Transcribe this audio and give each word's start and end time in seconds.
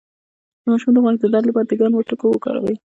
د 0.61 0.63
ماشوم 0.71 0.91
د 0.93 0.97
غوږ 1.03 1.15
د 1.19 1.25
درد 1.33 1.45
لپاره 1.47 1.65
د 1.67 1.73
ګرمو 1.79 2.07
تکو 2.09 2.27
وکاروئ 2.31 2.75